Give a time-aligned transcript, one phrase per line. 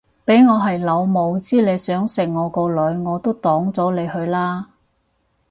[0.25, 4.67] 俾我係老母知你想食我個女我都擋咗你去啦